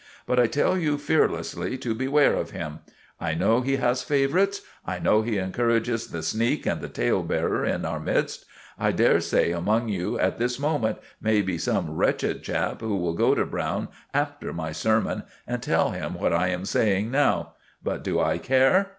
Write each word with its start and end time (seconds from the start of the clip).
But 0.25 0.39
I 0.39 0.47
tell 0.47 0.79
you 0.79 0.97
fearlessly 0.97 1.77
to 1.77 1.93
beware 1.93 2.33
of 2.33 2.49
him. 2.49 2.79
I 3.19 3.35
know 3.35 3.61
he 3.61 3.75
has 3.75 4.01
favourites; 4.01 4.61
I 4.83 4.97
know 4.97 5.21
he 5.21 5.37
encourages 5.37 6.07
the 6.07 6.23
sneak 6.23 6.65
and 6.65 6.81
the 6.81 6.89
tale 6.89 7.21
bearer 7.21 7.63
in 7.63 7.85
our 7.85 7.99
midst; 7.99 8.45
I 8.79 8.93
dare 8.93 9.21
say 9.21 9.51
among 9.51 9.89
you 9.89 10.17
at 10.17 10.39
this 10.39 10.57
moment 10.59 10.97
may 11.21 11.43
be 11.43 11.59
some 11.59 11.91
wretched 11.91 12.41
chap 12.41 12.81
who 12.81 12.95
will 12.95 13.13
go 13.13 13.35
to 13.35 13.45
Browne 13.45 13.89
after 14.11 14.51
my 14.51 14.71
sermon 14.71 15.21
and 15.45 15.61
tell 15.61 15.91
him 15.91 16.15
what 16.15 16.33
I 16.33 16.47
am 16.47 16.65
saying 16.65 17.11
now; 17.11 17.53
but 17.83 18.03
do 18.03 18.19
I 18.19 18.39
care? 18.39 18.89